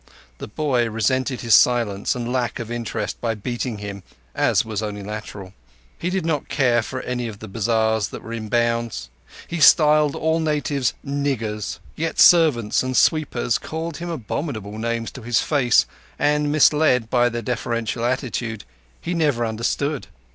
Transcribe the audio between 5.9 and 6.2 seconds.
He